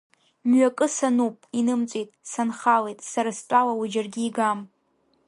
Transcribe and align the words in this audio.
Мҩакы 0.49 0.87
сануп, 0.95 1.35
инымҵәеит, 1.59 2.09
санхалеит, 2.31 2.99
сара 3.11 3.31
стәала, 3.37 3.73
уи 3.79 3.87
џьаргьы 3.93 4.21
игам. 4.27 4.59